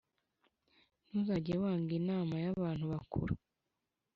[1.07, 3.33] Ntuzajye wnga inama ya bantu bakuru